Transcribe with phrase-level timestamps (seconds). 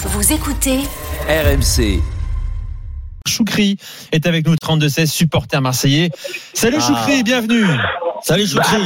[0.00, 0.78] Vous écoutez
[1.28, 2.00] RMC.
[3.26, 3.76] Choukri
[4.12, 6.10] est avec nous, 32-16, supporter marseillais.
[6.54, 6.86] Salut Ah.
[6.86, 7.66] Choukri, bienvenue.
[8.22, 8.76] Salut Choukri.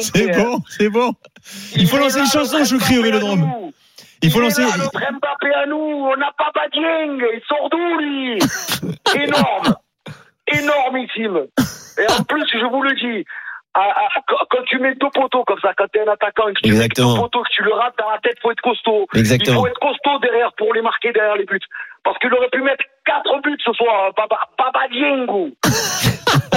[0.00, 1.12] C'est bon, c'est bon.
[1.76, 3.70] Il faut est lancer là, une chanson, le Choukri, au Vélodrome.
[4.22, 4.62] Il faut est lancer.
[4.62, 8.38] là, notre Mbappé à nous, on n'a pas Badieng, il sort d'où lui?
[9.22, 9.74] Énorme,
[10.46, 11.46] énormissime.
[11.98, 13.24] Et en plus, je vous le dis,
[13.74, 16.48] à- à- quand- quand tu mets deux poteaux comme ça, quand tu es un attaquant
[16.48, 17.08] et que tu Exactement.
[17.08, 19.06] mets deux poteaux, que tu le rates dans la tête, faut être costaud.
[19.14, 19.56] Exactement.
[19.56, 21.60] Il faut être costaud derrière pour les marquer derrière les buts.
[22.02, 25.26] Parce qu'il aurait pu mettre quatre buts ce soir, Baba, Baba Dieng.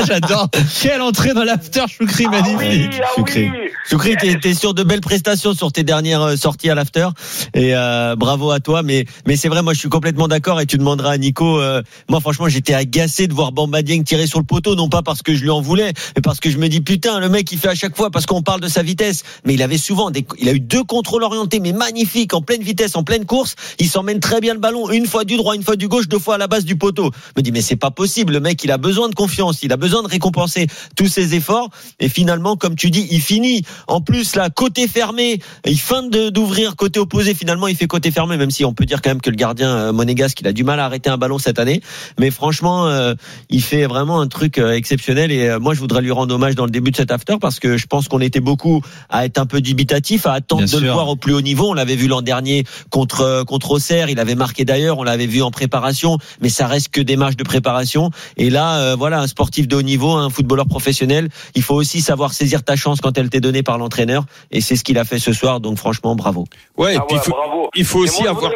[0.08, 0.50] J'adore.
[0.82, 2.92] Quelle entrée dans l'after, Choukri, Ah magnifique.
[2.92, 3.50] oui, ah Choukri.
[3.50, 3.58] oui.
[3.90, 7.08] Choukri, t'es, t'es sur de belles prestations sur tes dernières euh, sorties à l'after
[7.54, 8.82] et euh, bravo à toi.
[8.84, 11.60] Mais mais c'est vrai, moi je suis complètement d'accord et tu demanderas à Nico.
[11.60, 15.02] euh, moi franchement, j'étais agacé de voir Bamba Dieng tirer sur le poteau, non pas
[15.02, 17.52] parce que je lui en voulais, mais parce que je me dis putain, le mec
[17.52, 20.12] il fait à chaque fois parce qu'on parle de sa vitesse, mais il avait souvent
[20.12, 23.56] des, il a eu deux contrôles orientés, mais magnifiques en pleine vitesse, en pleine course.
[23.80, 26.20] Il s'emmène très bien le ballon, une fois du droit, une fois du gauche, deux
[26.20, 27.12] fois à la base du poteau.
[27.28, 29.72] Je me dis mais c'est pas possible, le mec il a besoin de confiance, il
[29.74, 31.70] a besoin de récompenser tous ses efforts
[32.00, 33.64] et finalement, comme tu dis, il finit.
[33.88, 37.34] En plus là, côté fermé, il feinte de- d'ouvrir côté opposé.
[37.34, 39.70] Finalement, il fait côté fermé, même si on peut dire quand même que le gardien
[39.70, 41.82] euh, monégasque, il a du mal à arrêter un ballon cette année.
[42.20, 43.14] Mais franchement, euh,
[43.50, 45.32] il fait vraiment un truc euh, exceptionnel.
[45.32, 47.78] Et moi, je voudrais lui rendre hommage dans le début de cet after parce que
[47.78, 50.92] je pense qu'on était beaucoup à être un peu dubitatif, à attendre Bien de le
[50.92, 51.70] voir au plus haut niveau.
[51.70, 54.98] On l'avait vu l'an dernier contre contre Auxerre, il avait marqué d'ailleurs.
[54.98, 58.10] On l'avait vu en préparation, mais ça reste que des matchs de préparation.
[58.38, 62.02] Et là, euh, voilà, un sportif de haut niveau, un footballeur professionnel, il faut aussi
[62.02, 64.26] savoir saisir ta chance quand elle t'est donnée par l'entraîneur.
[64.52, 65.60] Et c'est ce qu'il a fait ce soir.
[65.60, 66.46] Donc franchement, bravo.
[66.78, 67.70] Ouais, et Ah puis ouais, il faut, bravo.
[67.76, 68.52] il faut Et aussi moi, avoir.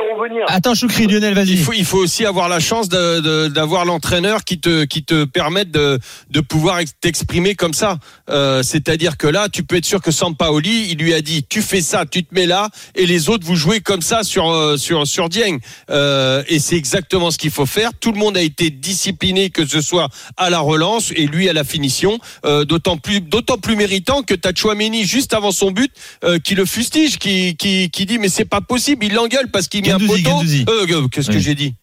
[0.47, 1.51] Attends, Choukri, Lionel, vas-y.
[1.51, 5.71] Il faut, il faut aussi avoir la chance d'avoir l'entraîneur qui te, qui te permette
[5.71, 5.99] de,
[6.29, 7.97] de pouvoir ex- t'exprimer comme ça.
[8.29, 11.61] Euh, C'est-à-dire que là, tu peux être sûr que Sampaoli, il lui a dit, tu
[11.61, 14.77] fais ça, tu te mets là, et les autres, vous jouez comme ça sur, euh,
[14.77, 15.59] sur, sur Dieng.
[15.89, 17.91] Euh, et c'est exactement ce qu'il faut faire.
[17.99, 21.53] Tout le monde a été discipliné, que ce soit à la relance et lui à
[21.53, 22.19] la finition.
[22.45, 25.91] Euh, d'autant plus, d'autant plus méritant que t'as Chouameni juste avant son but,
[26.23, 29.05] euh, qui le fustige, qui, qui, qui dit, mais c'est pas possible.
[29.05, 30.41] Il l'engueule parce qu'il met un poteau.
[30.69, 31.73] Euh, Qu'est-ce que j'ai dit?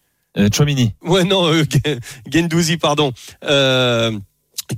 [0.53, 0.93] Chouamini.
[1.01, 1.49] Ouais, non,
[2.31, 3.13] Gendouzi, pardon.
[3.45, 4.11] Euh,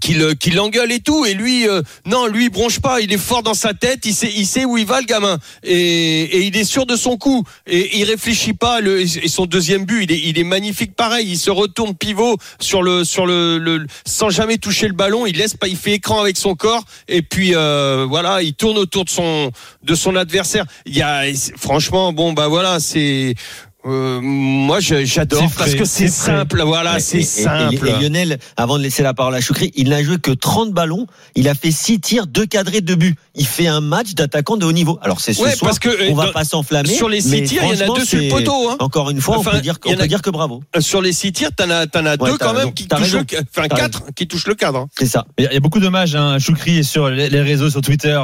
[0.02, 3.12] qui le- qui l'engueule et tout et lui euh, non lui il bronche pas il
[3.14, 5.38] est fort dans sa tête il sait il sait où il va le gamin.
[5.64, 7.44] Et, et il est sûr de son coup.
[7.66, 11.28] Et il réfléchit pas le, et son deuxième but il est il est magnifique pareil
[11.30, 15.38] il se retourne pivot sur le sur le, le sans jamais toucher le ballon il
[15.38, 19.06] laisse pas il fait écran avec son corps et puis euh, voilà il tourne autour
[19.06, 19.52] de son
[19.84, 20.66] de son adversaire.
[20.86, 21.24] Il y a
[21.58, 23.36] franchement bon bah voilà c'est
[23.86, 28.84] euh, moi j'adore parce que c'est simple voilà c'est et- simple Et, Lionel, avant de
[28.84, 31.06] laisser la parole à Choukri, il n'a joué que 30 ballons.
[31.36, 33.16] Il a fait 6 tirs, 2 cadrés, 2 buts.
[33.36, 34.98] Il fait un match d'attaquant de haut niveau.
[35.04, 36.90] Alors c'est ce Ouais, soir, parce que, euh, on va dans- pas s'enflammer.
[36.94, 38.76] sur les six mais tirs, il y en a franchement, deux sur le poteau, hein.
[38.80, 40.64] Encore une fois, Enfin, on peut dire, on en a- peut dire que bravo.
[40.76, 42.66] Euh, sur les six tirs, t'en as, t'en as Ouais, deux t'as quand raison.
[42.66, 44.80] même qui touchent le, enfin T'as quatre qui touchent le cadre.
[44.80, 44.88] hein.
[44.98, 45.26] C'est ça.
[45.38, 46.16] Il y a- beaucoup d'hommages.
[46.16, 46.40] Hein.
[46.40, 48.20] Choukri est sur les réseaux, sur Twitter,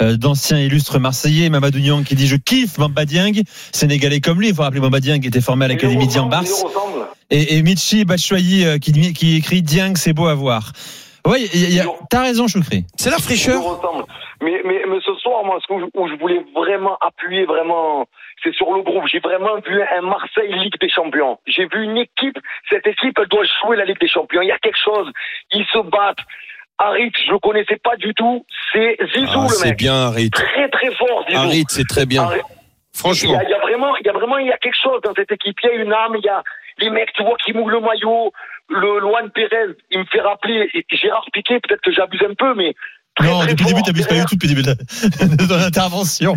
[0.00, 1.50] d'anciens illustres marseillais.
[1.50, 3.42] Mamadou Niang qui dit Je kiffe Bamba Dieng.
[3.72, 4.48] Sénégalais comme lui.
[4.48, 6.44] Il faut rappeler Qui était formé à l'Académie Diambars.
[7.30, 10.72] Et, et Michi Batshuayi euh, qui, qui écrit Dieng, c'est beau à voir.
[11.26, 11.48] Oui,
[12.10, 12.84] t'as raison, Choukri.
[12.96, 13.62] C'est la fraîcheur.
[14.42, 18.04] Mais, mais, mais ce soir, moi, ce que je, où je voulais vraiment appuyer, vraiment,
[18.42, 19.04] c'est sur le groupe.
[19.10, 21.38] J'ai vraiment vu un Marseille Ligue des Champions.
[21.46, 22.36] J'ai vu une équipe,
[22.68, 24.42] cette équipe, elle doit jouer la Ligue des Champions.
[24.42, 25.10] Il y a quelque chose.
[25.52, 26.18] Ils se battent.
[26.76, 28.44] Harit, je le connaissais pas du tout.
[28.72, 29.78] C'est Zizou, Ah, le c'est mec.
[29.78, 30.28] bien, Harit.
[30.30, 31.40] Très, très fort, Zizou.
[31.40, 32.24] Harit, c'est très bien.
[32.24, 32.40] Harit.
[33.02, 35.32] Il y, a, vraiment, il y a vraiment, il y a quelque chose dans cette
[35.32, 35.58] équipe.
[35.62, 36.14] Il y a une âme.
[36.16, 36.42] Il y a
[36.78, 38.32] les mecs, tu vois, qui mouillent le maillot.
[38.68, 41.60] Le Luan Pérez, il me fait rappeler et Gérard Piquet.
[41.60, 42.74] Peut-être que j'abuse un peu, mais
[43.16, 45.46] très, Non, très depuis le début, t'abuses pas du tout depuis le début de, de
[45.46, 46.36] ton intervention.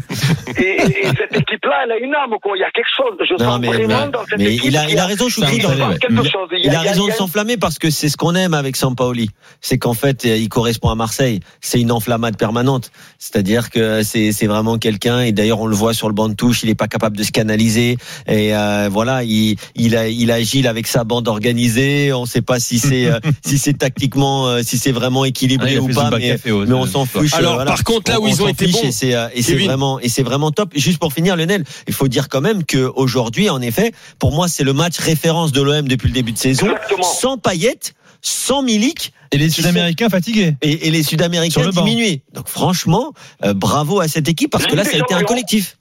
[0.57, 2.53] Et, et- et cette équipe-là, elle a une âme, quoi.
[2.55, 3.17] Il y a quelque chose.
[3.27, 4.65] Je Non, sens mais, vraiment mais- dans cette mais équipe.
[4.65, 5.57] il a, il a raison, Choukri.
[5.57, 9.29] il Il- a raison de s'enflammer parce que c'est ce qu'on aime avec Sampaoli.
[9.61, 11.39] C'est qu'en fait, il correspond à Marseille.
[11.61, 12.91] C'est une enflammade permanente.
[13.17, 15.21] C'est-à-dire que c'est c'est vraiment quelqu'un.
[15.21, 16.63] Et d'ailleurs, on le voit sur le banc de touche.
[16.63, 17.97] Il est pas capable de se canaliser.
[18.27, 22.13] Et euh, voilà, il il a il agile avec sa bande organisée.
[22.13, 25.73] On sait pas si c'est euh, si c'est tactiquement, euh, si c'est vraiment Ah, équilibré
[25.73, 26.09] il a ou pas.
[26.11, 26.37] Mais.
[26.67, 27.33] Mais on s'en fiche.
[27.33, 27.71] Alors, euh, voilà.
[27.71, 29.27] par contre, là où On- ils on ont s'en été fiche bons, et c'est euh,
[29.33, 30.71] et c'est vraiment et c'est vraiment top.
[30.75, 34.47] Juste pour finir, Lionel, il faut dire quand même que aujourd'hui, en effet, pour moi,
[34.47, 37.03] c'est le match référence de l'OM depuis le début de saison, Exactement.
[37.03, 37.79] sans Payet,
[38.21, 40.55] sans Milik Et les Sud-Américains fatigués.
[40.61, 41.83] et, et les Sur Sud-Américains le banc.
[41.83, 42.21] diminués.
[42.33, 43.13] Donc franchement,
[43.43, 45.77] euh, bravo à cette équipe parce que là, ça a été un collectif.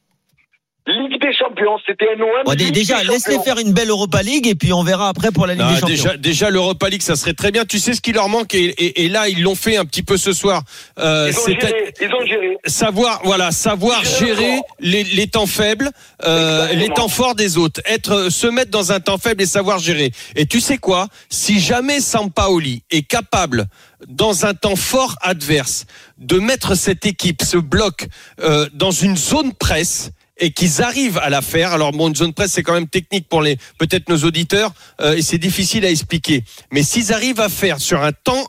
[0.86, 2.44] Ligue des Champions, c'était un OM.
[2.44, 5.54] Bon, déjà, laisse-les faire une belle Europa League et puis on verra après pour la
[5.54, 5.94] Ligue Ah, des Champions.
[5.96, 7.64] déjà, déjà l'Europa League, ça serait très bien.
[7.64, 10.04] Tu sais ce qui leur manque et, et- et là ils l'ont fait un petit
[10.04, 10.62] peu ce soir.
[11.00, 11.94] Euh, Ils ont c'était- géré.
[12.02, 12.58] Ils ont géré.
[12.66, 15.90] savoir voilà savoir Gérer les, les temps faibles
[16.24, 19.78] euh, les temps forts des autres être se mettre dans un temps faible et savoir
[19.80, 21.08] gérer et tu sais quoi?
[21.30, 23.66] Si jamais Sampaoli est capable
[24.06, 25.86] dans un temps fort adverse
[26.18, 28.06] de mettre cette équipe ce bloc
[28.40, 31.72] euh, dans une zone presse et qu'ils arrivent à la faire.
[31.72, 35.16] Alors bon, une zone presse c'est quand même technique pour les peut-être nos auditeurs euh,
[35.16, 36.44] et c'est difficile à expliquer.
[36.70, 38.46] Mais s'ils arrivent à faire sur un temps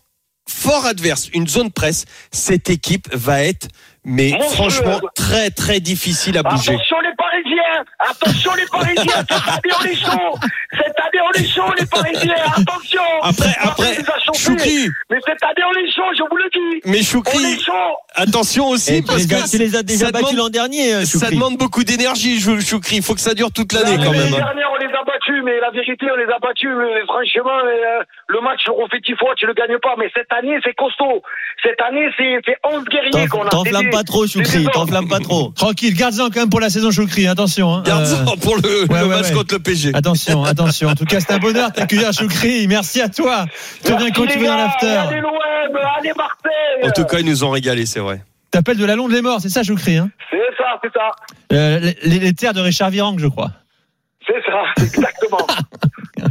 [0.48, 3.68] fort adverse, une zone presse, cette équipe va être,
[4.04, 6.74] mais franchement, très très difficile à bouger.
[6.74, 7.86] Attention les Parisiens.
[8.00, 9.25] Attention les Parisiens.
[9.30, 10.40] Cette année on est chaud
[10.72, 12.36] Cette année on est chaud les Parisiens.
[12.56, 13.01] Attention.
[13.22, 13.98] Après, après,
[15.06, 17.74] nous on est chaud, je vous le dis mais On est Choukri, chaud
[18.15, 20.50] attention aussi Et tu, parce as, tu que les as déjà ça battus demande, l'an
[20.50, 21.35] dernier, euh, ça Choukri.
[21.35, 22.97] demande beaucoup d'énergie, Chou- Choukri.
[22.97, 24.33] Il faut que ça dure toute l'année quand même.
[24.33, 24.38] hein.
[24.38, 24.96] dernière on les a
[25.47, 29.31] mais la vérité on les a battus, mais franchement euh, le match le refait fois,
[29.39, 31.23] tu le gagnes pas, mais cette année c'est costaud
[31.63, 34.65] Cette année c'est c'est 11 guerriers qu'on a T'enflammes C'est pas trop, Choukri.
[34.65, 35.49] des T'enflammes pas trop.
[35.55, 37.73] Tranquille, garde-en quand même pour la saison Choukri, attention.
[37.73, 37.83] Hein.
[37.85, 39.33] Garde-en pour le, ouais, le ouais, match ouais.
[39.33, 39.91] contre le PG.
[39.95, 40.89] Attention, attention.
[40.89, 42.67] En tout cas, c'est un bonheur de t'accueillir, Choukri.
[42.67, 43.45] Merci à toi.
[43.85, 44.88] Tu viens quand Merci, tu veux dans l'after.
[44.88, 48.21] Allez l'OM, allez Marseille En tout cas, ils nous ont régalé, c'est vrai.
[48.51, 50.09] T'appelles de la Londe les morts, c'est ça, Choukri hein?
[50.29, 51.11] C'est ça, c'est ça,
[51.53, 53.51] Euh, les, les terres de Richard Virenque, je crois.
[54.27, 55.47] C'est ça, exactement.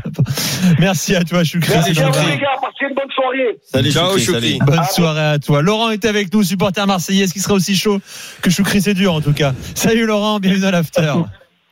[0.78, 1.72] Merci à toi, Choukri.
[1.72, 3.58] Merci à les gars, passez une bonne soirée.
[3.62, 4.58] Salut, Ciao, Choukri, Choukri.
[4.58, 4.70] salut.
[4.70, 5.62] Bonne soirée à toi.
[5.62, 7.25] Laurent est avec nous, supporter marseillais.
[7.25, 7.98] Est-ce qu'il sera aussi chaud
[8.43, 9.52] que Choukri C'est dur en tout cas.
[9.75, 11.12] Salut Laurent, bienvenue dans l'after.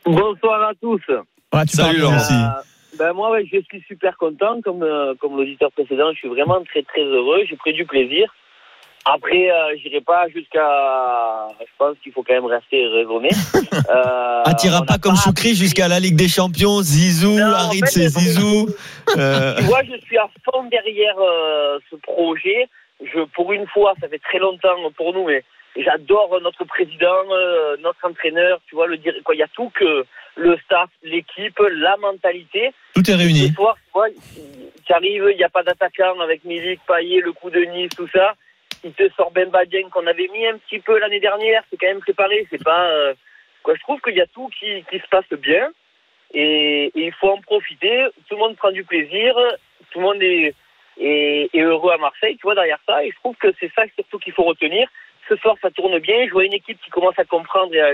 [0.05, 1.01] Bonsoir à tous.
[1.53, 2.15] Ouais, tu Salut, Laurent.
[2.17, 2.33] aussi.
[2.33, 2.47] Euh,
[2.97, 6.11] ben moi, ouais, je suis super content, comme euh, comme l'auditeur précédent.
[6.13, 7.39] Je suis vraiment très très heureux.
[7.49, 8.33] J'ai pris du plaisir.
[9.07, 11.47] Après, euh, j'irai pas jusqu'à.
[11.59, 13.29] Je pense qu'il faut quand même rester raisonné.
[13.89, 17.85] Euh, t'iras on pas comme Choukri jusqu'à la Ligue des Champions, Zizou, en Harit, fait,
[17.87, 18.67] c'est- Zizou.
[19.17, 22.67] Euh, Tu vois, je suis à fond derrière euh, ce projet.
[23.03, 25.43] Je, pour une fois, ça fait très longtemps pour nous, mais
[25.75, 28.59] j'adore notre président, euh, notre entraîneur.
[28.69, 30.05] Tu vois, le dire quoi, il y a tout que
[30.37, 32.71] le staff, l'équipe, la mentalité.
[32.95, 33.49] Tout est réuni.
[33.49, 34.07] Ce soir, tu vois,
[34.85, 38.07] tu arrives, il n'y a pas d'attaquant avec Milik, Payet, le coup de Nice, tout
[38.13, 38.33] ça.
[38.85, 41.63] Il te sort Bemba Dieng qu'on avait mis un petit peu l'année dernière.
[41.69, 42.45] C'est quand même préparé.
[42.51, 42.87] C'est pas.
[42.91, 43.13] euh,
[43.63, 45.69] quoi, je trouve qu'il y a tout qui, qui se passe bien.
[46.33, 48.05] Et, et il faut en profiter.
[48.29, 49.35] Tout le monde prend du plaisir.
[49.91, 50.53] Tout le monde est,
[50.99, 53.03] est, est heureux à Marseille, tu vois, derrière ça.
[53.03, 54.87] Et je trouve que c'est ça surtout qu'il faut retenir.
[55.27, 56.27] Ce soir, ça tourne bien.
[56.27, 57.91] Je vois une équipe qui commence à comprendre et à,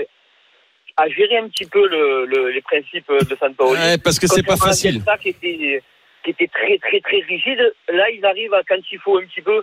[0.98, 3.80] à gérer un petit peu le, le- les principes de Sampaoli.
[3.80, 4.96] Ouais, parce que c'est pas facile.
[4.96, 5.82] Bielsa qui était,
[6.22, 7.72] qui était très, très, très rigide.
[7.88, 9.62] Là, ils arrivent à, quand il faut un petit peu.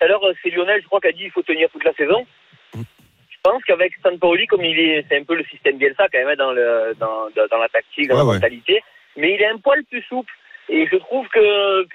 [0.00, 2.26] Alors, c'est Lionel, je crois, qui a dit qu'il faut tenir toute la saison.
[2.74, 6.28] Je pense qu'avec Sampaoli, comme il est, c'est un peu le système Bielsa quand même
[6.28, 8.34] hein, dans, le, dans, la tactique, dans Ouais, la ouais.
[8.34, 8.82] mentalité.
[9.16, 10.32] Mais il est un poil plus souple.
[10.68, 11.86] Et je trouve que,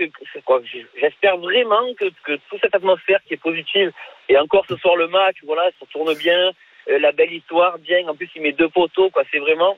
[0.99, 3.91] j'espère vraiment que, que toute cette atmosphère qui est positive,
[4.27, 6.51] et encore ce soir le match, voilà, ça tourne bien,
[6.89, 9.77] euh, la belle histoire, bien, en plus il met deux poteaux, quoi, c'est vraiment,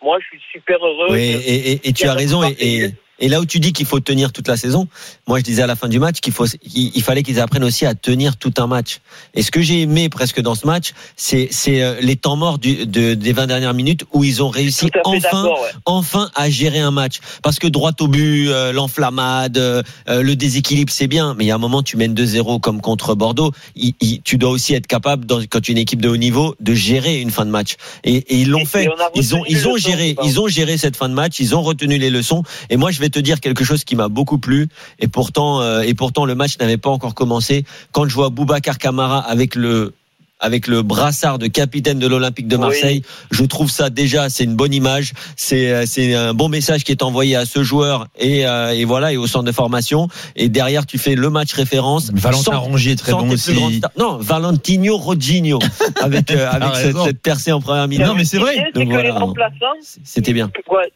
[0.00, 1.08] moi je suis super heureux.
[1.10, 2.42] Oui, et, et- et tu as raison.
[2.44, 4.88] Et, et- là où tu dis qu'il faut tenir toute la saison,
[5.26, 7.86] moi je disais à la fin du match qu'il faut, il fallait qu'ils apprennent aussi
[7.86, 9.00] à tenir tout un match.
[9.34, 12.58] Et ce que j'ai aimé presque dans ce match, c'est, c'est euh, les temps morts
[12.58, 15.70] du, de, des 20 dernières minutes où ils ont réussi enfin ouais.
[15.84, 17.18] enfin à gérer un match.
[17.42, 21.34] Parce que droit au but, euh, l'enflammade, euh, euh, le déséquilibre, c'est bien.
[21.36, 23.52] Mais il y a un moment, tu mènes 2-0 comme contre Bordeaux.
[23.74, 26.16] Il- il- tu dois aussi être capable, dans, quand tu es une équipe de haut
[26.16, 27.76] niveau, de gérer une fin de match.
[28.04, 28.88] Et, et ils l'ont fait.
[28.88, 31.38] on Ils ont, ils ont géré, ils ont géré cette fin de match.
[31.40, 32.42] Ils ont retenu les leçons.
[32.70, 34.68] Et moi, je vais te dire quelque chose qui m'a beaucoup plu.
[34.98, 37.64] Et pourtant, euh, et pourtant, le match n'avait pas encore commencé.
[37.92, 39.94] Quand je vois Boubacar Camara avec le
[40.40, 42.62] avec le brassard de capitaine de l'Olympique de Oui.
[42.62, 46.84] Marseille, je trouve ça déjà c'est une bonne image, c'est euh, c'est un bon message
[46.84, 50.08] qui est envoyé à ce joueur et, euh, et voilà et au centre de formation
[50.36, 52.10] et derrière tu fais le match référence.
[52.12, 53.80] Valentin Rongier est très bon aussi.
[53.98, 55.58] Non, Valentino Rodinho
[56.00, 58.06] avec euh, avec cette, percée en première minute.
[58.06, 58.70] Non, mais c'est vrai.
[58.74, 59.02] Que voilà.
[59.02, 59.56] les remplaçants,
[60.04, 60.50] C'était bien.
[60.70, 60.92] Ouais,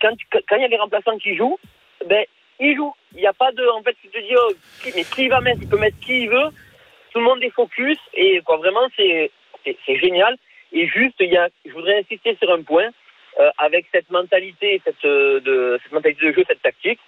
[0.00, 0.14] quand,
[0.56, 1.58] il y a les remplaçants qui jouent,
[2.06, 2.24] ben,
[2.60, 2.94] ils jouent.
[3.14, 3.66] Il n'y a pas de.
[3.68, 4.52] En fait, tu te dis, oh,
[4.94, 6.50] mais qui va mettre Il peut mettre qui il veut.
[7.12, 7.98] Tout le monde est focus.
[8.14, 9.30] Et quoi, vraiment, c'est
[9.86, 10.36] génial.
[10.72, 12.90] Et juste, il y a, je voudrais insister sur un point.
[13.40, 16.98] Euh, avec cette mentalité, cette, euh, de, cette mentalité de jeu, cette tactique,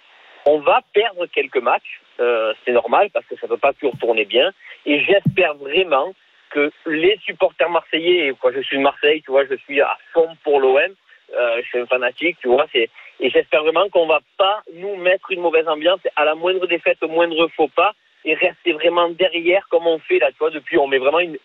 [0.45, 1.99] on va perdre quelques matchs.
[2.21, 4.51] euh, c'est normal parce que ça ne peut pas toujours tourner bien.
[4.85, 6.13] Et j'espère vraiment
[6.51, 10.29] que les supporters marseillais, quoi, je suis de Marseille, tu vois, je suis à fond
[10.43, 10.93] pour l'OM,
[11.33, 15.31] je suis un fanatique, tu vois, c'est, et j'espère vraiment qu'on va pas nous mettre
[15.31, 17.93] une mauvaise ambiance à la moindre défaite, au moindre faux pas,
[18.25, 21.37] et rester vraiment derrière comme on fait là, tu vois, depuis, on met vraiment une,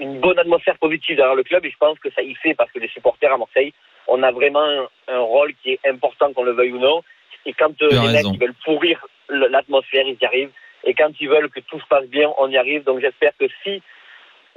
[0.00, 2.70] une bonne atmosphère positive derrière le club, et je pense que ça y fait parce
[2.72, 3.72] que les supporters à Marseille,
[4.08, 7.02] on a vraiment un, un rôle qui est important, qu'on le veuille ou non,
[7.44, 10.52] et quand euh, les mecs ils veulent pourrir l'atmosphère, ils y arrivent,
[10.84, 13.46] et quand ils veulent que tout se passe bien, on y arrive, donc j'espère que
[13.62, 13.82] si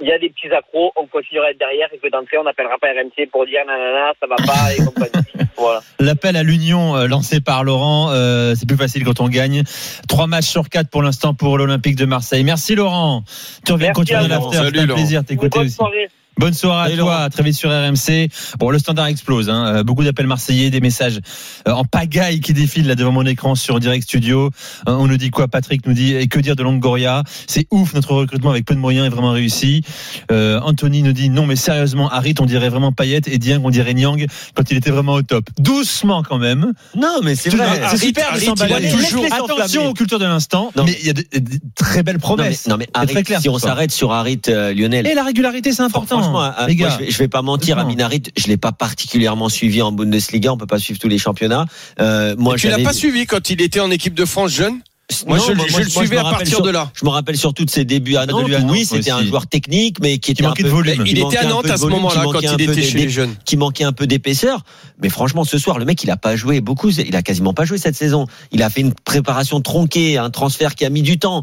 [0.00, 2.44] il y a des petits accros, on continuera à être derrière et que d'entrée, on
[2.44, 5.10] n'appellera pas RMC pour dire nanana, ça va pas et compagnie.
[5.56, 5.80] Voilà.
[5.98, 9.62] L'appel à l'union euh, lancé par Laurent, euh, c'est plus facile quand on gagne.
[10.08, 12.44] Trois matchs sur quatre pour l'instant pour l'Olympique de Marseille.
[12.44, 13.24] Merci Laurent.
[13.66, 14.56] Tu reviens continuer l'after.
[14.64, 14.94] C'était un Laurent.
[14.94, 15.72] plaisir de t'écouter aussi.
[15.72, 16.08] soirée.
[16.38, 18.28] Bonne soirée à toi, très vite sur RMC.
[18.58, 19.50] Bon, le standard explose.
[19.50, 19.66] Hein.
[19.76, 21.20] Euh, Beaucoup d'appels marseillais, des messages
[21.68, 24.46] euh, en pagaille qui défilent là devant mon écran sur Direct Studio.
[24.88, 27.24] Euh, on nous dit quoi Patrick nous dit et que dire de Longoria?
[27.46, 29.82] C'est ouf, notre recrutement avec peu de moyens est vraiment réussi.
[30.30, 33.70] Euh, Anthony nous dit non, mais sérieusement, Harit, on dirait vraiment Payet et Dieng, on
[33.70, 35.44] dirait Nyang quand il était vraiment au top.
[35.58, 36.72] Doucement quand même.
[36.96, 37.80] Non, mais c'est C'est vrai.
[37.82, 38.46] Harit- super Harit,
[38.82, 40.84] il toujours- Attention aux cultures de l'instant, Non.
[40.84, 42.66] mais il y a de, de très belles Non mais, promesses.
[42.66, 45.06] non mais C'est Harit, très clair, si on s'arrête sur Harit euh, Lionel.
[45.06, 46.19] Et la régularité, c'est important.
[46.22, 46.96] Franchement, les moi, gars.
[46.98, 47.78] je, vais, je vais pas mentir.
[47.78, 50.52] Amin Harit, je l'ai pas particulièrement suivi en Bundesliga.
[50.52, 51.66] On peut pas suivre tous les championnats.
[52.00, 54.80] Euh, moi, tu l'as pas suivi quand il était en équipe de France jeune
[55.26, 56.90] Moi, Non, je, je le je suivais à partir sur- de là.
[56.94, 58.48] Je me rappelle surtout de ses débuts à Nantes.
[58.52, 60.74] à où oui, c'était un joueur technique, mais qui était Qui un manquait peu, de
[60.74, 61.02] volume.
[61.04, 63.34] Il était à un Nantes peu à ce moment-là quand il était chez les jeunes.
[63.44, 64.62] qui manquait un peu d'épaisseur.
[65.02, 66.90] Mais franchement, ce soir, le mec, il a pas joué beaucoup.
[66.90, 68.26] Il a quasiment pas joué cette saison.
[68.52, 71.42] Il a fait une préparation tronquée, un transfert qui a mis du temps.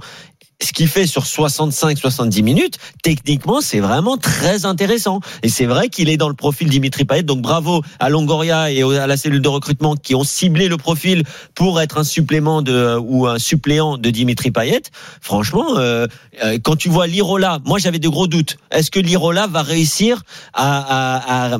[0.59, 5.19] Ce qu'il fait sur 65-70 minutes, techniquement, c'est vraiment très intéressant.
[5.43, 7.21] Et c'est vrai qu'il est dans le profil Dimitri Payet.
[7.21, 11.23] Donc bravo à Longoria et à la cellule de recrutement qui ont ciblé le profil
[11.53, 14.81] pour être un supplément de ou un suppléant de Dimitri Payet.
[15.21, 16.07] Franchement, euh,
[16.43, 18.57] euh, quand tu vois Lirola, moi j'avais de gros doutes.
[18.71, 20.23] Est-ce que Lirola va réussir
[20.53, 21.57] à, à, à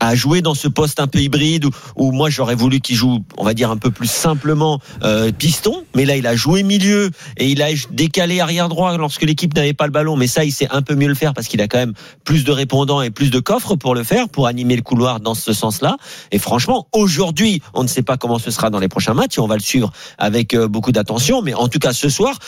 [0.00, 3.20] à jouer dans ce poste un peu hybride où, où moi j'aurais voulu qu'il joue,
[3.36, 7.10] on va dire un peu plus simplement euh, piston, mais là il a joué milieu
[7.36, 10.52] et il a décalé arrière droit lorsque l'équipe n'avait pas le ballon, mais ça il
[10.52, 13.10] sait un peu mieux le faire parce qu'il a quand même plus de répondants et
[13.10, 15.96] plus de coffres pour le faire, pour animer le couloir dans ce sens-là.
[16.32, 19.46] Et franchement, aujourd'hui, on ne sait pas comment ce sera dans les prochains matchs on
[19.46, 22.38] va le suivre avec euh, beaucoup d'attention, mais en tout cas ce soir.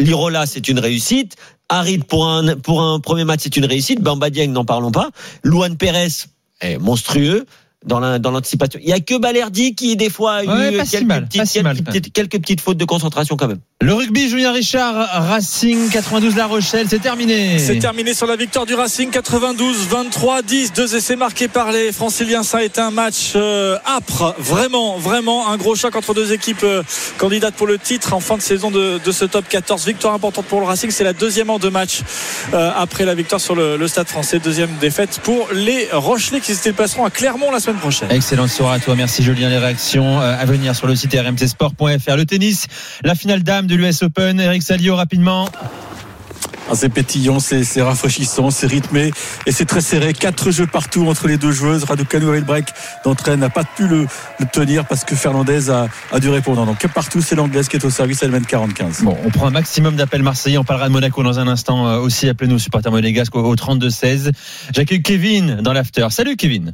[0.00, 1.36] Lirola, c'est une réussite.
[1.68, 4.00] Harid, pour un, pour un premier match, c'est une réussite.
[4.00, 5.10] Bamba Dieng, n'en parlons pas.
[5.44, 6.08] Luan Pérez,
[6.80, 7.46] monstrueux
[7.84, 8.80] dans la- dans l'anticipation.
[8.82, 11.24] Il y a que Balerdi qui des fois a eu Ouais, pas si quelques, mal,
[11.26, 11.76] petites, pas si quelques mal.
[11.82, 13.58] petites- quelques petites fautes de concentration quand même.
[13.80, 14.94] Le rugby, Julien Richard,
[15.28, 17.58] Racing 92 La Rochelle, c'est terminé.
[17.58, 21.92] C'est terminé sur la victoire du Racing 92 23 10 deux essais marqués par les
[21.92, 26.32] Franciliens ça a été un match euh, âpre vraiment vraiment un gros choc entre deux
[26.32, 26.82] équipes euh,
[27.18, 30.46] candidates pour le titre en fin de saison de, de ce top 14 victoire importante
[30.46, 32.00] pour le Racing c'est la deuxième en deux matchs
[32.54, 36.54] euh, après la victoire sur le, le stade français deuxième défaite pour les Rochelais qui
[36.54, 38.94] se déplaceront à Clermont la semaine prochaine Excellente soirée à toi.
[38.94, 39.48] Merci Julien.
[39.48, 42.16] Les réactions euh, à venir sur le site rmcsport.fr.
[42.16, 42.66] Le tennis,
[43.02, 44.40] la finale dame de l'US Open.
[44.40, 45.48] Eric Salio, rapidement.
[46.70, 49.10] Ah, c'est pétillant, c'est rafraîchissant, c'est rythmé
[49.44, 50.14] et c'est très serré.
[50.14, 51.84] Quatre jeux partout entre les deux joueuses.
[51.84, 52.66] Raducanu avec le break
[53.04, 54.06] d'entraîne n'a pas pu le,
[54.40, 56.64] le tenir parce que Fernandez a, a dû répondre.
[56.64, 58.22] Donc partout, c'est l'anglaise qui est au service.
[58.22, 59.04] Elle mène 40-15.
[59.04, 60.56] Bon, on prend un maximum d'appels marseillais.
[60.56, 62.30] On parlera de Monaco dans un instant euh, aussi.
[62.30, 64.32] Appelez-nous supporters monégasques au, au 32-16.
[64.74, 66.06] J'accueille Kevin dans l'after.
[66.10, 66.72] Salut Kevin.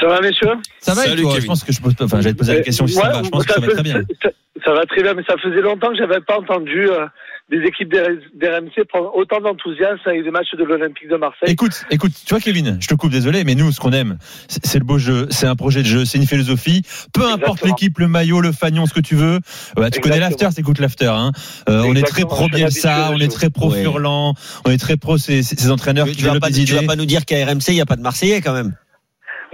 [0.00, 0.48] Ça va, messieurs
[0.80, 1.42] Ça va et Salut, toi Kevin.
[1.42, 1.94] Je pense que je pose.
[2.00, 3.22] Enfin, j'allais te poser la question si ça va.
[3.22, 4.02] Je pense que ça va très bien.
[4.22, 4.30] Ça,
[4.64, 7.06] ça va très bien, mais ça faisait longtemps que j'avais pas entendu euh,
[7.50, 11.50] des équipes d'RMC prendre autant d'enthousiasme avec des matchs de l'Olympique de Marseille.
[11.50, 14.16] Écoute, écoute, tu vois Kevin, je te coupe, désolé, mais nous, ce qu'on aime,
[14.48, 16.82] c'est le beau jeu, c'est un projet de jeu, c'est une philosophie.
[17.12, 19.40] Peu importe l'équipe, le maillot, le fagnon, ce que tu veux.
[19.78, 21.12] Euh, tu connais l'after, t'écoutes l'after.
[21.12, 21.32] Hein.
[21.68, 23.80] Euh, on est très pro Bielsa, on est très pro Ouais.
[23.80, 24.34] Furlan,
[24.66, 27.24] on est très pro ces, entraîneurs Tu, qui développent pas, tu vas pas nous dire
[27.24, 28.74] qu'à RMC, il n'y a pas de Marseillais quand même.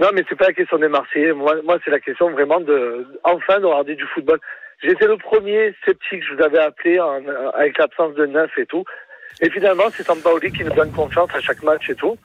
[0.01, 1.31] Non, mais c'est pas la question des Marseillais.
[1.31, 4.39] Moi, moi c'est la question vraiment de, enfin, de regarder du football.
[4.83, 8.83] J'étais le premier sceptique, je vous avais appelé en- avec l'absence de neuf et tout.
[9.41, 12.17] Et finalement, c'est Sampaoli qui nous donne confiance à chaque match et tout.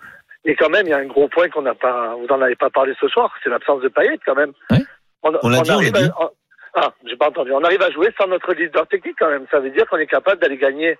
[0.47, 2.57] Et quand même, il y a un gros point qu'on n'a pas, vous en avez
[2.57, 4.53] pas parlé ce soir, c'est l'absence de Payet quand même.
[4.71, 4.79] Ouais.
[5.23, 6.11] On l'a dit, on arrive l'a dit.
[6.19, 6.31] à-
[6.77, 7.53] ah, j'ai pas entendu.
[7.53, 9.47] On arrive à jouer sans notre leader technique quand même.
[9.51, 10.99] Ça veut dire qu'on est capable d'aller gagner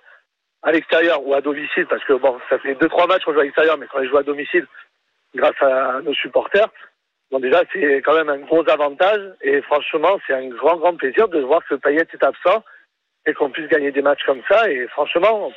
[0.63, 3.39] à l'extérieur ou à domicile, parce que bon, ça fait deux trois matchs qu'on joue
[3.39, 4.67] à l'extérieur, mais quand on joue à domicile,
[5.37, 6.67] grâce à nos supporters.
[7.31, 9.21] Bon, déjà, c'est quand même un gros avantage.
[9.41, 12.63] Et franchement, c'est un grand, grand plaisir de voir que Payet est absent
[13.25, 14.69] et qu'on puisse gagner des matchs comme ça.
[14.69, 15.51] Et franchement,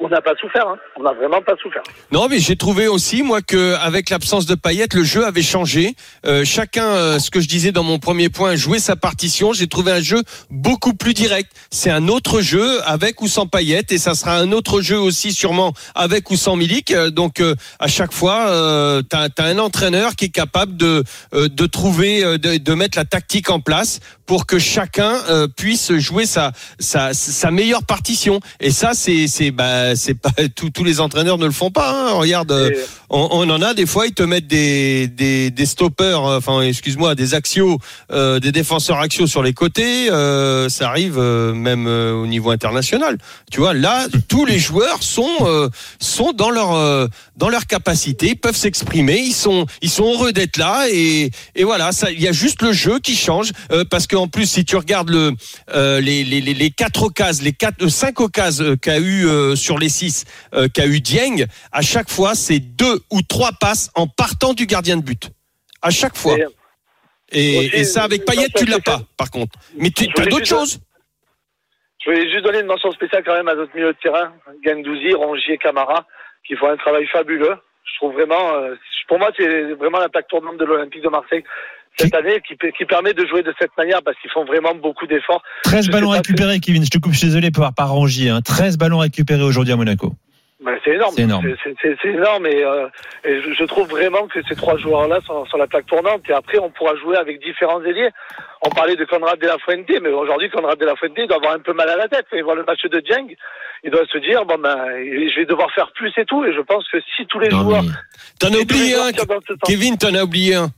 [0.00, 0.68] on n'a pas souffert.
[0.68, 0.76] Hein.
[0.98, 1.82] On n'a vraiment pas souffert.
[2.12, 5.94] Non, mais j'ai trouvé aussi moi que avec l'absence de Payet, le jeu avait changé.
[6.26, 9.52] Euh, chacun, euh, ce que je disais dans mon premier point, jouait sa partition.
[9.52, 11.50] J'ai trouvé un jeu beaucoup plus direct.
[11.70, 15.32] C'est un autre jeu avec ou sans Payet, et ça sera un autre jeu aussi
[15.32, 16.90] sûrement avec ou sans Milik.
[16.90, 21.02] Euh, Donc euh, à chaque fois, euh, t'as as un entraîneur qui est capable de
[21.34, 25.92] euh, de trouver, de, de mettre la tactique en place pour que chacun euh, puisse
[25.94, 28.40] jouer sa, sa sa meilleure partition.
[28.60, 31.90] Et ça, c'est c'est bah c'est pas tous tous les entraîneurs ne le font pas.
[31.90, 32.12] Hein.
[32.14, 32.70] Regarde, euh,
[33.10, 36.60] on, on en a des fois, ils te mettent des des, des stoppers, euh, enfin
[36.62, 37.78] excuse-moi, des axios,
[38.12, 40.10] euh, des défenseurs axios sur les côtés.
[40.10, 43.18] euh, ça arrive euh, même euh, au niveau international.
[43.50, 45.68] Tu vois, là, tous les joueurs sont euh,
[46.00, 47.06] sont dans leur euh,
[47.36, 49.18] dans leur capacité, peuvent s'exprimer.
[49.18, 52.62] Ils sont ils sont heureux d'être là et et voilà, ça, il y a juste
[52.62, 55.32] le jeu qui change euh, parce qu'en plus, si tu regardes le
[55.74, 59.78] euh, les, les quatre occasions, les quatre euh, cinq occasions euh, qu'a eu euh, sur
[59.78, 64.06] les six euh, qu'a eu Dieng, à chaque fois, c'est deux ou trois passes en
[64.06, 65.28] partant du gardien de but.
[65.82, 66.36] À chaque fois.
[67.30, 69.58] Et- ça, avec Payet, tu l'as pas, par contre.
[69.76, 70.78] Mais tu as d'autres choses?
[72.00, 74.32] Je voulais juste donner une mention spéciale quand même à notre milieu de terrain,
[74.64, 76.06] Gendouzi, Rongier, Camara,
[76.46, 77.56] qui font un travail fabuleux.
[77.84, 78.52] Je trouve vraiment,
[79.08, 81.44] pour moi, c'est vraiment la plaque tournante de l'Olympique de Marseille
[81.98, 85.06] cette année qui, qui permet de jouer de cette manière parce qu'ils font vraiment beaucoup
[85.06, 85.42] d'efforts.
[85.64, 86.84] 13 Je ballons récupérés, Kevin.
[86.84, 88.30] Je te coupe, je suis désolé par, par Rongier.
[88.30, 88.40] Hein.
[88.42, 90.12] 13 ballons récupérés aujourd'hui à Monaco.
[90.64, 91.12] Ben, c'est énorme.
[91.14, 91.44] C'est énorme.
[91.62, 92.88] C'est- C'est c'est énorme et, euh,
[93.24, 96.32] et je, je trouve vraiment que ces trois joueurs-là sont sur la plaque tournante et
[96.32, 98.08] après on pourra jouer avec différents ailiers.
[98.62, 101.36] On parlait de Conrad de la Fuente, mais aujourd'hui Conrad de la Fuente il doit
[101.36, 102.24] avoir un peu mal à la tête.
[102.32, 103.28] Il voit le match de Djeng,
[103.84, 106.42] il doit se dire bon ben je vais devoir faire plus et tout.
[106.46, 107.90] Et je pense que si tous les Non, joueurs, mais-
[108.40, 109.12] T'en as oublié un,
[109.66, 110.70] Kevin, t'en as oublié un.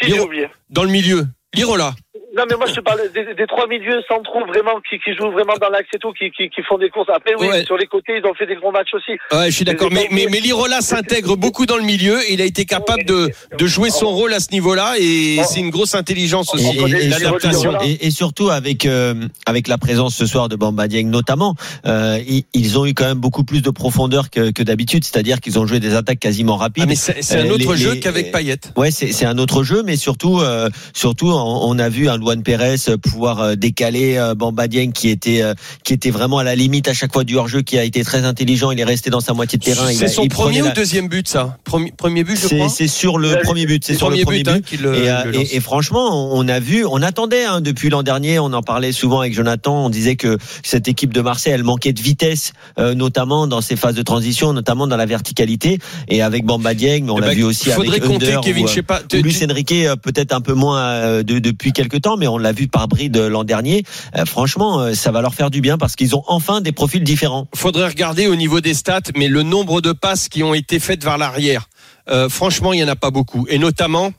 [0.00, 0.48] Qui j'ai oublié?
[0.70, 1.26] Dans le milieu.
[1.54, 1.94] Lirola.
[2.34, 5.30] Non mais moi je te parle des, des trois milieux centraux vraiment qui, qui jouent
[5.32, 7.10] vraiment dans l'axe et tout, qui, qui, qui font des courses.
[7.14, 7.64] Après oui, Ouais.
[7.66, 9.12] sur les côtés ils ont fait des gros matchs aussi.
[9.32, 9.88] Ouais, je suis d'accord.
[9.92, 12.18] Mais, mais, mais Lirola s'intègre beaucoup dans le milieu.
[12.22, 15.60] et Il a été capable de, de jouer son rôle à ce niveau-là et c'est
[15.60, 16.66] une grosse intelligence aussi.
[16.78, 20.88] Et, et- surtout, et- et surtout avec euh, avec la présence ce soir de Bamba
[20.88, 21.54] Dieng notamment,
[21.86, 25.40] euh, ils, ils ont eu quand même beaucoup plus de profondeur que, que d'habitude, c'est-à-dire
[25.40, 26.84] qu'ils ont joué des attaques quasiment rapides.
[26.84, 28.56] Ah, mais c'est c'est un Euh, autre les- jeu les- qu'avec Payet.
[28.76, 32.21] Ouais, c'est c'est un autre jeu, mais surtout, euh, surtout, on, on a vu un
[32.22, 35.54] Luan Pérez pouvoir euh, décaler euh, Bamba Dieng qui était euh,
[35.84, 38.24] qui était vraiment à la limite à chaque fois du hors-jeu, qui a été très
[38.24, 38.70] intelligent.
[38.70, 39.86] Il est resté dans sa moitié de terrain.
[39.92, 41.58] C'est a- son il premier ou la- deuxième but, ça?
[41.64, 42.68] Premier, premier but, je c'est crois.
[42.68, 44.80] c'est sur le premier but, c'est sur le premier hein, but.
[44.80, 45.52] le- Et, euh, le lance.
[45.52, 48.92] et, et franchement, on a vu, on attendait hein, depuis l'an dernier, on en parlait
[48.92, 52.94] souvent avec Jonathan, on disait que cette équipe de Marseille, elle manquait de vitesse, euh,
[52.94, 55.78] notamment dans ses phases de transition, notamment dans la verticalité.
[56.08, 58.40] Et avec Bamba Dieng, mais on Eh l'a ben, vu aussi faudrait avec compter, Under
[58.42, 61.38] Kevin, ou, je sais pas, ou Luis Enrique, euh, peut-être un peu moins euh, de-
[61.38, 63.84] depuis quelques temps, mais on l'a vu par bride l'an dernier.
[64.16, 67.02] Euh, franchement, euh, ça va leur faire du bien parce qu'ils ont enfin des profils
[67.02, 67.46] différents.
[67.54, 71.04] faudrait regarder au niveau des stats, mais le nombre de passes qui ont été faites
[71.04, 71.68] vers l'arrière,
[72.10, 74.12] euh, franchement, il y en a pas beaucoup, et notamment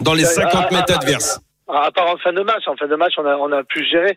[0.00, 1.40] dans les Ah, 50 ah, mètres ah, adverses.
[1.70, 3.84] À part en fin de match, en fin de match, on a, on a pu
[3.84, 4.16] gérer.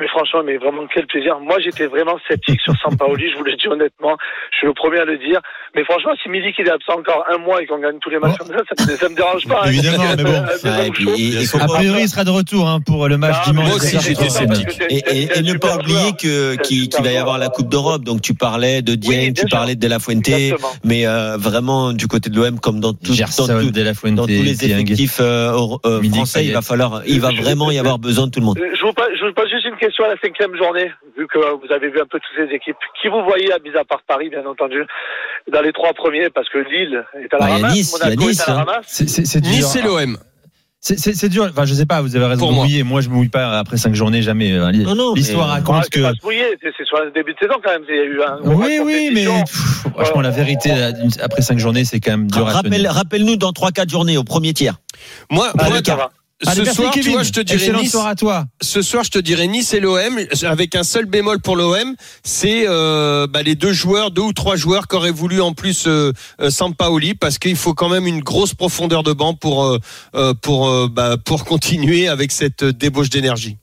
[0.00, 1.38] Mais franchement, mais vraiment quel plaisir.
[1.40, 4.16] Moi, j'étais vraiment sceptique sur Sampaoli, je vous le dis honnêtement.
[4.52, 5.40] Je suis le premier à le dire.
[5.76, 8.18] Mais franchement, si Milik il est absent encore un mois et qu'on gagne tous les
[8.18, 9.62] matchs comme ça, ça, me- ça me dérange pas.
[9.64, 9.68] hein.
[9.68, 10.82] Évidemment, mais bon.
[10.86, 13.66] Et puis, A priori, il sera de retour hein, pour le match Ah, dimanche.
[13.68, 14.80] moi aussi, j'étais sceptique.
[14.90, 18.02] Et, et- et ne pas oublier que qu'il va y avoir la Coupe d'Europe.
[18.02, 20.68] Donc tu parlais de Dieng, Oui, tu parlais de De La Fuente, Exactement.
[20.84, 24.16] mais euh, vraiment du côté de l'OM comme dans, tout, dans, tout- De La Fuente,
[24.16, 25.52] dans tous les effectifs euh,
[25.86, 28.58] euh, français, il va falloir, il va vraiment y avoir besoin de tout le monde.
[28.58, 31.38] Je vous, pose, je vous pose juste une question à la cinquième journée, vu que
[31.38, 32.76] vous avez vu un peu toutes ces équipes.
[33.00, 34.82] Qui vous voyez, à mis à part Paris, bien entendu,
[35.52, 37.74] dans les trois premiers, parce que Lille est à la Bah, il y a ramasse,
[37.74, 38.64] Nice, il y a Monaco Nice, est à la hein.
[38.64, 38.86] ramasse.
[38.88, 39.40] C'est- C'est.
[39.40, 40.18] Nice et l'OM.
[40.80, 41.44] C'est- C'est c'est dur.
[41.50, 42.00] Enfin, je sais pas.
[42.02, 42.64] Vous avez raison Pour de moi.
[42.64, 42.84] mouiller.
[42.84, 44.52] Moi, je me mouille pas après cinq journées jamais.
[44.52, 46.00] euh, Non, non, mais- L'histoire Ouais, raconte c'est que.
[46.02, 47.82] pas se mouiller, c'est c'est sur le début de saison quand même.
[47.88, 50.70] Il y a eu un Oui, oui, mais pff, franchement, la vérité
[51.20, 52.92] après cinq journées, c'est quand même dur à Rappelle, tenir.
[52.92, 54.76] rappelle-nous dans 3-4 journées au premier tiers.
[55.30, 55.66] Moi, moi.
[56.46, 57.12] Allez, ce soir, tu Kevin.
[57.14, 57.90] vois, je te dirais Nice.
[57.90, 58.44] soirée à toi.
[58.62, 62.64] Ce soir, je te dirais Nice et l'OM, avec un seul bémol pour l'OM, c'est
[62.68, 66.50] euh, bah, les deux joueurs, deux ou trois joueurs qu'aurait voulu en plus euh, euh,
[66.50, 69.78] Sampaoli, parce qu'il faut quand même une grosse profondeur de banc pour euh,
[70.14, 73.56] euh, pour bah, pour continuer avec cette débauche d'énergie.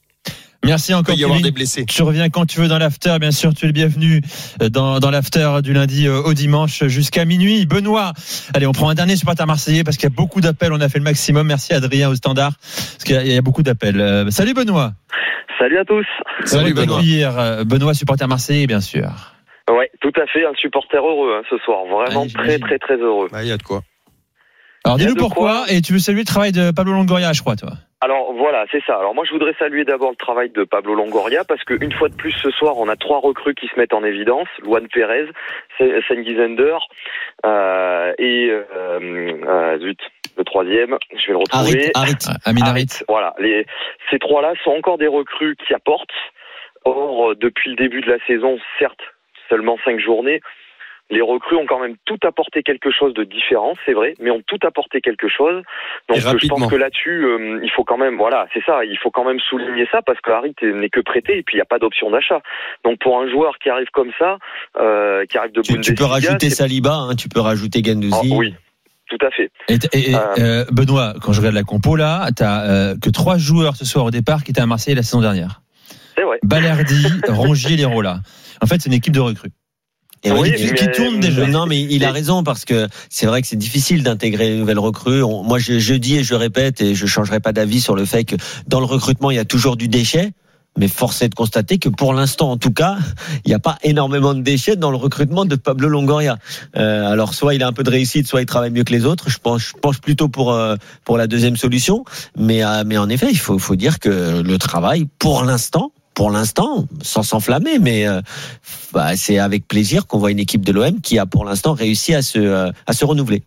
[0.64, 1.16] Merci Il peut encore.
[1.16, 1.52] y avoir Kevin.
[1.52, 1.86] des blessés.
[1.86, 4.22] Tu reviens quand tu veux dans l'after, bien sûr, tu es le bienvenu
[4.62, 7.66] euh, dans, dans l'after du lundi euh, au dimanche jusqu'à minuit.
[7.66, 8.14] Benoît,
[8.54, 10.90] allez, on prend un dernier supporter marseillais parce qu'il y a beaucoup d'appels, on a
[10.90, 11.48] fait le maximum.
[11.48, 14.00] Merci Adrien au standard, parce qu'il y a- il y a beaucoup d'appels.
[14.00, 14.94] Euh, salut Benoît.
[15.60, 16.06] Salut à tous.
[16.44, 17.64] Salut, Benoît.
[17.64, 19.08] Benoît, supporter marseillais, bien sûr.
[19.72, 22.98] Ouais, tout à fait, un supporter heureux hein, ce soir, vraiment Allez, très très très
[22.98, 23.30] heureux.
[23.32, 23.82] Bah, Il y a de quoi.
[24.86, 25.74] Alors dis-nous pourquoi, quoi.
[25.74, 27.72] et tu veux saluer le travail de Pablo Longoria, je crois, toi.
[28.02, 28.98] Alors voilà, c'est ça.
[28.98, 32.14] Alors moi je voudrais saluer d'abord le travail de Pablo Longoria parce qu'une fois de
[32.14, 34.48] plus ce soir on a trois recrues qui se mettent en évidence.
[34.64, 35.26] Luan Pérez,
[35.80, 36.78] Sengizander
[37.46, 38.62] euh, et euh,
[39.48, 40.00] euh, zut,
[40.38, 41.92] le troisième, je vais le Harit, retrouver.
[41.96, 42.16] Harit.
[42.28, 43.00] Ah, Amin Harit.
[43.08, 43.66] Voilà, les,
[44.12, 46.10] ces trois-là sont encore des recrues qui apportent.
[46.84, 49.02] Or, euh, depuis le début de la saison, certes,
[49.50, 50.42] seulement cinq journées,
[51.12, 54.42] les recrues ont quand même tout apporté quelque chose de différent, c'est vrai, mais ont
[54.48, 55.62] tout apporté quelque chose.
[56.10, 58.98] Donc euh, je pense que là-dessus, euh, il faut quand même, voilà, c'est ça, il
[58.98, 61.62] faut quand même souligner ça parce que Harit n'est que prêté et puis il n'y
[61.62, 62.42] a pas d'option d'achat.
[62.84, 64.38] Donc pour un joueur qui arrive comme ça,
[64.80, 68.34] euh, qui arrive de Tu, tu peux rajouter Saliba, hein, tu peux rajouter Ah, Gendouzi.
[68.36, 68.56] oui,
[69.08, 69.52] tout à fait.
[69.70, 73.38] Et, et- et, euh, Benoît, quand je regarde la compo là, t'as euh, que trois
[73.38, 75.62] joueurs ce soir au départ qui étaient à Marseille la saison dernière.
[76.18, 76.40] C'est vrai.
[76.44, 78.22] Balerdi, Rongier, Lerola.
[78.62, 79.52] En fait, c'est une équipe de recrues.
[80.26, 81.48] Et Oui, oui, qui tourne déjà.
[81.48, 84.80] Non, mais il a raison parce que c'est vrai que c'est difficile d'intégrer les nouvelles
[84.80, 85.22] recrues.
[85.24, 88.06] On- moi, je, je dis et je répète et je changerai pas d'avis sur le
[88.06, 88.36] fait que
[88.68, 90.32] dans le recrutement, il y a toujours du déchet.
[90.78, 92.98] Mais force est de constater que pour l'instant, en tout cas,
[93.46, 96.38] il n'y a pas énormément de déchets dans le recrutement de Pablo Longoria.
[96.76, 99.06] Euh, alors, soit il a un peu de réussite, soit il travaille mieux que les
[99.06, 99.30] autres.
[99.30, 102.04] Je pense, je pense plutôt pour euh, pour la deuxième solution.
[102.38, 106.32] Mais euh, mais en effet, il faut faut dire que le travail, pour l'instant, pour
[106.32, 108.22] l'instant, sans s'enflammer, mais euh,
[108.94, 112.16] bah, c'est avec plaisir qu'on voit une équipe de l'OM qui a pour l'instant réussi
[112.16, 113.44] à se euh, à se renouveler.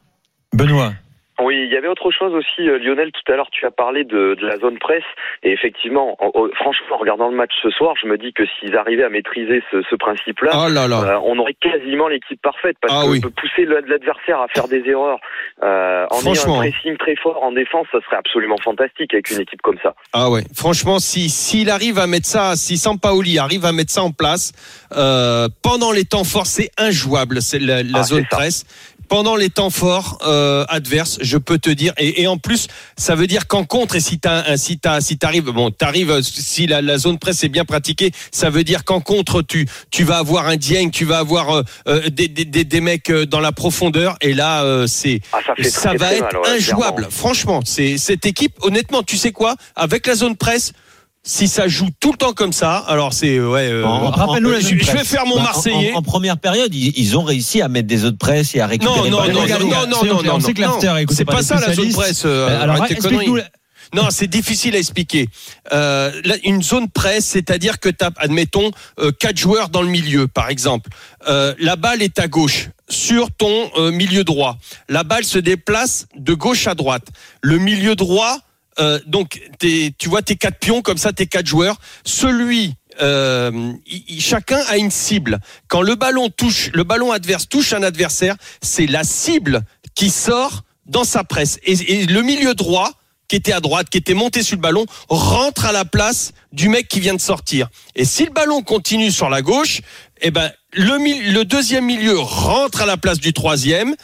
[0.52, 0.92] Benoît,
[1.40, 3.12] Oui, il y avait autre chose aussi, euh, Lionel.
[3.12, 5.04] Tout à l'heure, tu as parlé de, de la zone presse.
[5.44, 8.42] Et effectivement, en- en- franchement, en regardant le match ce soir, je me dis que
[8.58, 11.00] s'ils arrivaient à maîtriser ce, ce principe-là, Oh là là.
[11.02, 12.76] euh, on aurait quasiment l'équipe parfaite.
[12.80, 13.20] Parce Ah que oui.
[13.20, 15.20] peut pousser l'adversaire à faire des erreurs
[15.62, 19.40] euh, en ayant un pressing très fort en défense, ça serait absolument fantastique avec une
[19.40, 19.94] équipe comme ça.
[20.12, 24.02] Ah ouais, franchement, si s'il arrive à mettre ça, si Sampaoli arrive à mettre ça
[24.02, 24.52] en place
[24.96, 27.40] euh, pendant les temps forts, c'est injouable.
[27.42, 28.64] C'est la, la Ah, zone presse.
[29.08, 32.66] Pendant les temps forts euh, adverses, je peux te dire, et, et en plus,
[32.96, 36.66] ça veut dire qu'en contre, et si t'as, si t'as, si t'arrives, bon, t'arrives, si
[36.66, 40.18] la, la zone presse est bien pratiquée, ça veut dire qu'en contre, tu, tu vas
[40.18, 43.40] avoir un Dieng, tu vas avoir euh, euh, des, des, des, des mecs euh, dans
[43.40, 46.48] la profondeur, et là, euh, c'est, Ah, ça ça très, va très être mal, ouais,
[46.58, 46.96] injouable.
[46.96, 47.10] clairement.
[47.16, 48.54] Franchement, c'est cette équipe.
[48.60, 49.54] Honnêtement, tu sais quoi?
[49.74, 50.72] Avec la zone presse,
[51.24, 53.68] si ça joue tout le temps comme ça, alors c'est ouais.
[53.70, 55.08] euh, En- rappelle-nous la je, je vais presse.
[55.08, 55.92] faire mon Bah, en- Marseillais.
[55.92, 58.66] En, en première période, ils, ils ont réussi à mettre des autres presses et à
[58.66, 59.10] récupérer.
[59.10, 61.16] Non, non, non, Regarde, non, regarde, non, non, on non, sait que l'after est écouté
[61.18, 62.22] C'est pas ça la zone presse.
[62.24, 63.26] euh, Alors, arrête tes.
[63.94, 65.28] Non, c'est difficile à expliquer.
[65.72, 69.88] Euh, là, une zone presse, c'est-à-dire que tu as, admettons, euh, quatre joueurs dans le
[69.88, 70.90] milieu, par exemple.
[71.26, 74.58] Euh, la balle est à gauche, sur ton euh, milieu droit.
[74.90, 77.06] La balle se déplace de gauche à droite.
[77.40, 78.36] Le milieu droit,
[78.80, 81.78] euh, donc tu vois tes quatre pions comme ça, tes quatre joueurs.
[82.04, 83.72] Celui euh,
[84.18, 85.38] chacun a une cible.
[85.68, 89.62] Quand le ballon touche, le ballon adverse touche un adversaire, c'est la cible
[89.94, 91.58] qui sort dans sa presse.
[91.64, 92.92] Et, le milieu droit,
[93.28, 96.68] qui était à droite, qui était monté sur le ballon, rentre à la place du
[96.68, 97.68] mec qui vient de sortir.
[97.94, 99.82] Et si le ballon continue sur la gauche,
[100.22, 103.94] eh ben le, le deuxième milieu rentre à la place du troisième.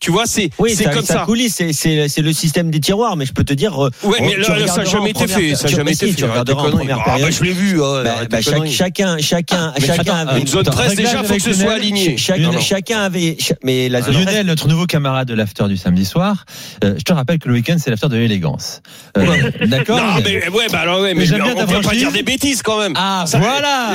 [0.00, 3.32] Tu vois, c'est Oui, c'est comme ça coulisse, c'est- le système des tiroirs, mais je
[3.32, 3.82] peux te dire.
[3.84, 5.54] euh, Ouais, mais là, là, ça n'a jamais été fait.
[5.54, 6.14] Ça n'a jamais mais été fait.
[6.14, 7.32] Tu regarderas en première Ah, bah, période.
[7.32, 7.80] je l'ai vu.
[7.82, 11.34] ah, Bah, bah, chaque- chacun, chacun, Mais chacun avait Une zone presse, Réglage déjà, faut
[11.34, 11.80] que ce soit Lionel.
[11.80, 12.16] aligné.
[12.60, 16.44] Chacun avait, mais la zone Lionel, notre nouveau camarade de l'after du samedi soir,
[16.82, 18.82] euh, je te rappelle que le week-end, c'est l'after de l'élégance.
[19.16, 21.94] Euh, D'accord Non, mais ouais, bah alors ouais, Mais mais, j'aime bien on peut pas
[21.94, 22.94] dire des bêtises quand même.
[22.96, 23.94] Ah, Ça, voilà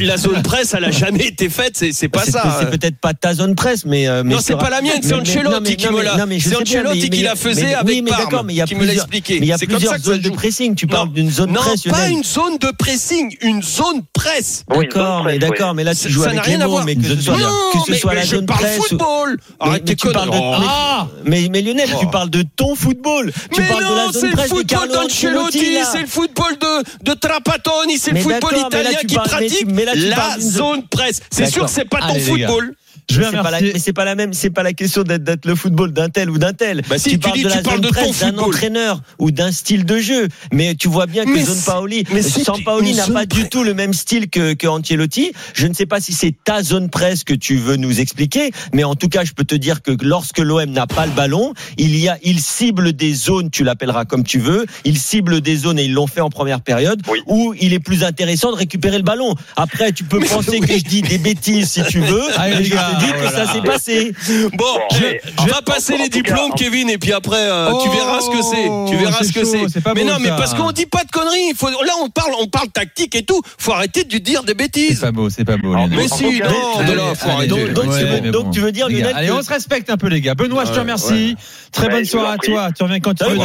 [0.00, 1.76] la, zone, presse, elle a jamais été faite.
[1.76, 2.58] C'est c'est pas ça.
[2.60, 5.76] c'est peut-être pas ta zone presse, mais, Non, c'est pas la mienne, c'est Ancelotti non,
[5.76, 8.44] qui non, me l'a- non, c'est Ancelotti qui la faisait avec oui, mais Parme, d'accord,
[8.44, 9.40] mais il y a qui me l'a plusieurs- expliqué.
[9.40, 10.74] Mais il y a C'est comme plusieurs ça que ça zones de pressing.
[10.74, 11.12] Tu parles Non.
[11.14, 11.82] d'une zone Non, presse.
[11.82, 14.64] pas une zone de pressing, une zone presse.
[14.68, 16.84] D'accord, mais d'accord, mais là Ça- tu joues avec n'a les rien à mots, voir.
[16.84, 18.78] mais que ce soit, Non, que ce mais, soit mais la je zone parle presse.
[18.78, 19.38] ou- football.
[19.60, 20.60] Mais, Arrête tes tu parles de, conneries.
[20.60, 21.98] mais- Ah mais, mais Lionel, Oh.
[22.00, 23.32] tu parles de ton football.
[23.52, 27.10] Tu mais parles de non, la c'est zone le football d'Ancelotti, c'est le football de,
[27.10, 30.36] de Trapattoni, c'est le football italien qui parles- mais tu- pratique mais là, tu la
[30.40, 31.20] zone- presse.
[31.30, 32.48] C'est sûr que c'est pas ton Allez, les gars.
[32.48, 32.74] football.
[33.10, 35.22] Je vais C'est pas la- mais c'est pas la même, c'est pas la question d'être,
[35.22, 36.82] d'être le football d'un tel ou d'un tel.
[36.88, 38.44] Bah si, tu parles dis, de la parles zone de presse, d'un football.
[38.44, 40.28] entraîneur ou d'un style de jeu.
[40.52, 43.48] Mais tu vois bien que Mais Zone Paoli, mais c'est Sampaoli une n'a pas du
[43.48, 45.32] tout le même style que, que Ancelotti.
[45.54, 48.82] Je ne sais pas si c'est ta zone presse que tu veux nous expliquer, mais
[48.84, 51.96] en tout cas, je peux te dire que lorsque l'OM n'a pas le ballon, il
[51.96, 55.78] y a, il cible des zones, tu l'appelleras comme tu veux, il cible des zones
[55.78, 57.20] et ils l'ont fait en première période Oui.
[57.26, 59.34] où il est plus intéressant de récupérer le ballon.
[59.56, 62.22] Après, tu peux penser que je dis des bêtises si tu veux.
[62.36, 64.12] Allez, mais les je gars, dit que ça s'est passé.
[64.54, 68.20] Bon, Je- va passer les diplômes, en- Kevin, et puis après, euh, tu Oh, verras
[68.20, 68.90] ce que c'est.
[68.90, 69.68] Tu verras c'est ce que c'est.
[69.68, 71.54] c'est Mais beau, non, mais parce qu'on dit pas de conneries.
[71.56, 73.40] Faut, là, on parle, on parle tactique et tout.
[73.58, 75.00] Faut arrêter de dire des C'est bêtises.
[75.00, 75.74] pas beau, c'est pas beau.
[75.74, 76.46] Mais en si, non,
[76.78, 77.72] Allez, de là, faut allez, arrêter.
[77.72, 80.34] Donc- c'est tu veux dire, Lionel, Allez, on se respecte un peu, les gars.
[80.34, 81.36] Benoît, je te remercie.
[81.72, 82.68] Très bonne soirée à toi.
[82.76, 83.36] Tu reviens quand tu veux